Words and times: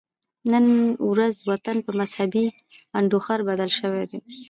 نن 0.51 0.65
ورځ 1.09 1.35
وطن 1.49 1.77
په 1.85 1.91
مذهبي 1.99 2.45
انډوخر 2.97 3.39
بدل 3.49 3.69
شوی 3.79 4.03
دی 4.09 4.19